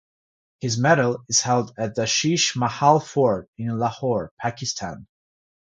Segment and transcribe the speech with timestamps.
[0.61, 5.05] His medal is held at the Sheesh Mahal fort in Lahore, Pakistan.